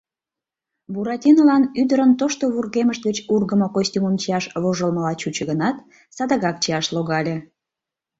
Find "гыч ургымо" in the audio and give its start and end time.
3.07-3.67